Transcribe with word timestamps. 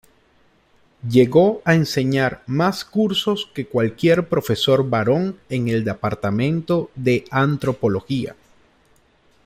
Llegó 1.07 1.61
a 1.63 1.75
enseñar 1.75 2.41
mas 2.47 2.83
cursos 2.83 3.47
que 3.53 3.67
cualquier 3.67 4.27
profesor 4.27 4.89
varón 4.89 5.37
en 5.47 5.67
el 5.67 5.83
departamento 5.83 6.89
de 6.95 7.23
antropología. 7.29 8.35